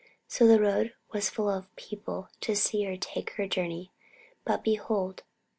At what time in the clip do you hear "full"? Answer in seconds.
1.29-1.47